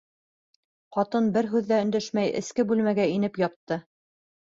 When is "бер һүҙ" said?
1.35-1.67